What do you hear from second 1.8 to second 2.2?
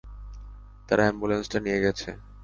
গেছে।